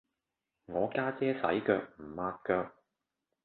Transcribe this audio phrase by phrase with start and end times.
[0.65, 2.71] 我家姐洗腳唔抹腳